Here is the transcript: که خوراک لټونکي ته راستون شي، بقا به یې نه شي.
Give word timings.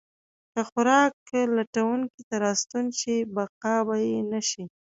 که 0.51 0.61
خوراک 0.69 1.17
لټونکي 1.55 2.21
ته 2.29 2.35
راستون 2.45 2.85
شي، 2.99 3.15
بقا 3.35 3.75
به 3.87 3.95
یې 4.07 4.17
نه 4.31 4.41
شي. 4.49 4.63